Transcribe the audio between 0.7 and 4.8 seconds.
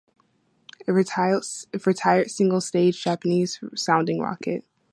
A retired single stage Japanese sounding rocket.